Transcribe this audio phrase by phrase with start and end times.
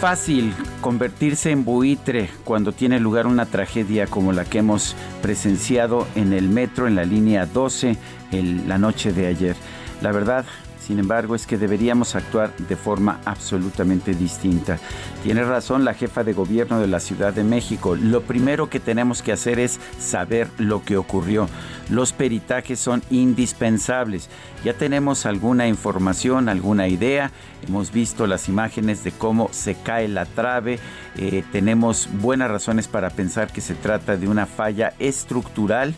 [0.00, 6.32] Fácil convertirse en buitre cuando tiene lugar una tragedia como la que hemos presenciado en
[6.32, 7.96] el metro en la línea 12
[8.30, 9.56] el- la noche de ayer.
[10.02, 10.44] La verdad,
[10.86, 14.78] sin embargo, es que deberíamos actuar de forma absolutamente distinta.
[15.24, 17.96] Tiene razón la jefa de gobierno de la Ciudad de México.
[17.96, 21.48] Lo primero que tenemos que hacer es saber lo que ocurrió.
[21.90, 24.28] Los peritajes son indispensables.
[24.64, 27.32] Ya tenemos alguna información, alguna idea.
[27.66, 30.78] Hemos visto las imágenes de cómo se cae la trave.
[31.16, 35.96] Eh, tenemos buenas razones para pensar que se trata de una falla estructural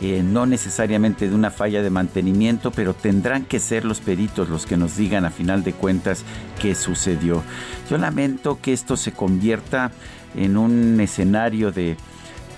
[0.00, 4.66] eh, no necesariamente de una falla de mantenimiento, pero tendrán que ser los peritos los
[4.66, 6.24] que nos digan a final de cuentas
[6.58, 7.42] qué sucedió.
[7.90, 9.90] Yo lamento que esto se convierta
[10.34, 11.96] en un escenario de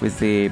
[0.03, 0.50] pues de,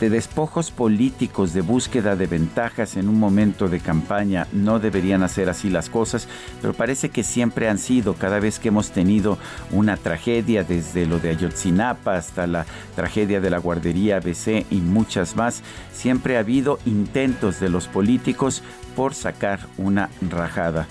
[0.00, 4.46] de despojos políticos, de búsqueda de ventajas en un momento de campaña.
[4.52, 6.28] No deberían hacer así las cosas,
[6.60, 9.38] pero parece que siempre han sido, cada vez que hemos tenido
[9.70, 12.66] una tragedia, desde lo de Ayotzinapa hasta la
[12.96, 18.62] tragedia de la guardería ABC y muchas más, siempre ha habido intentos de los políticos
[18.94, 20.86] por sacar una rajada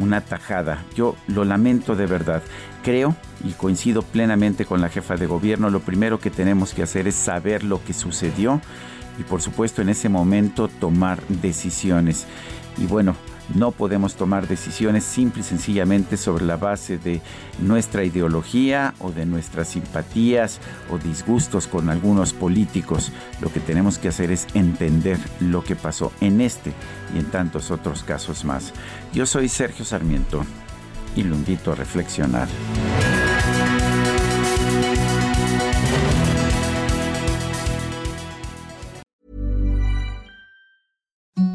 [0.00, 0.84] una tajada.
[0.96, 2.42] Yo lo lamento de verdad.
[2.82, 3.14] Creo
[3.44, 7.14] y coincido plenamente con la jefa de gobierno, lo primero que tenemos que hacer es
[7.14, 8.60] saber lo que sucedió
[9.18, 12.26] y por supuesto en ese momento tomar decisiones.
[12.78, 13.14] Y bueno,
[13.54, 17.20] no podemos tomar decisiones simple y sencillamente sobre la base de
[17.60, 23.12] nuestra ideología o de nuestras simpatías o disgustos con algunos políticos.
[23.40, 26.72] Lo que tenemos que hacer es entender lo que pasó en este
[27.14, 28.72] y en tantos otros casos más.
[29.12, 30.44] Yo soy Sergio Sarmiento
[31.16, 32.48] y lo invito a reflexionar.